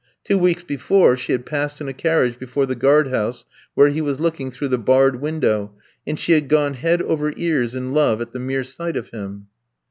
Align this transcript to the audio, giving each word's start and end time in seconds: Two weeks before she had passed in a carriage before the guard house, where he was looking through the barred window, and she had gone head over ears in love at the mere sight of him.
Two 0.23 0.39
weeks 0.39 0.63
before 0.63 1.15
she 1.15 1.31
had 1.31 1.45
passed 1.45 1.79
in 1.79 1.87
a 1.87 1.93
carriage 1.93 2.39
before 2.39 2.65
the 2.65 2.73
guard 2.73 3.09
house, 3.09 3.45
where 3.75 3.89
he 3.89 4.01
was 4.01 4.19
looking 4.19 4.49
through 4.49 4.69
the 4.69 4.79
barred 4.79 5.21
window, 5.21 5.75
and 6.07 6.19
she 6.19 6.31
had 6.31 6.47
gone 6.49 6.73
head 6.73 7.03
over 7.03 7.31
ears 7.37 7.75
in 7.75 7.93
love 7.93 8.19
at 8.19 8.33
the 8.33 8.39
mere 8.39 8.63
sight 8.63 8.97
of 8.97 9.09
him. 9.11 9.45